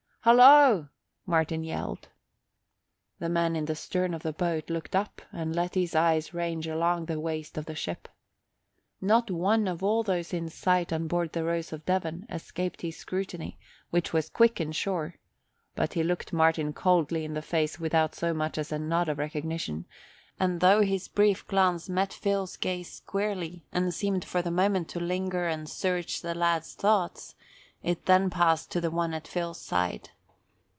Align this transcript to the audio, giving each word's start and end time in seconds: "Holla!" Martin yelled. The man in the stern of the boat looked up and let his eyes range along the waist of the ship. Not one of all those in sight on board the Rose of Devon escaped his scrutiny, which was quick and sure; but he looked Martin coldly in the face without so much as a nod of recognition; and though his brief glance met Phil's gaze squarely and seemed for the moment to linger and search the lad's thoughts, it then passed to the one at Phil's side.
"Holla!" 0.23 0.91
Martin 1.25 1.63
yelled. 1.63 2.07
The 3.17 3.27
man 3.27 3.55
in 3.55 3.65
the 3.65 3.73
stern 3.73 4.13
of 4.13 4.21
the 4.21 4.31
boat 4.31 4.69
looked 4.69 4.95
up 4.95 5.19
and 5.31 5.55
let 5.55 5.73
his 5.73 5.95
eyes 5.95 6.31
range 6.31 6.67
along 6.67 7.07
the 7.07 7.19
waist 7.19 7.57
of 7.57 7.65
the 7.65 7.73
ship. 7.73 8.07
Not 9.01 9.31
one 9.31 9.67
of 9.67 9.81
all 9.81 10.03
those 10.03 10.31
in 10.31 10.47
sight 10.49 10.93
on 10.93 11.07
board 11.07 11.33
the 11.33 11.43
Rose 11.43 11.73
of 11.73 11.87
Devon 11.87 12.27
escaped 12.29 12.83
his 12.83 12.97
scrutiny, 12.97 13.57
which 13.89 14.13
was 14.13 14.29
quick 14.29 14.59
and 14.59 14.75
sure; 14.75 15.15
but 15.73 15.93
he 15.93 16.03
looked 16.03 16.31
Martin 16.31 16.71
coldly 16.71 17.25
in 17.25 17.33
the 17.33 17.41
face 17.41 17.79
without 17.79 18.13
so 18.13 18.31
much 18.31 18.59
as 18.59 18.71
a 18.71 18.77
nod 18.77 19.09
of 19.09 19.17
recognition; 19.17 19.85
and 20.39 20.59
though 20.59 20.83
his 20.83 21.07
brief 21.07 21.47
glance 21.47 21.89
met 21.89 22.13
Phil's 22.13 22.57
gaze 22.57 22.91
squarely 22.91 23.65
and 23.71 23.91
seemed 23.91 24.23
for 24.23 24.43
the 24.43 24.51
moment 24.51 24.87
to 24.89 24.99
linger 24.99 25.47
and 25.47 25.67
search 25.67 26.21
the 26.21 26.35
lad's 26.35 26.75
thoughts, 26.75 27.33
it 27.83 28.05
then 28.05 28.29
passed 28.29 28.69
to 28.71 28.79
the 28.79 28.91
one 28.91 29.11
at 29.11 29.27
Phil's 29.27 29.59
side. 29.59 30.07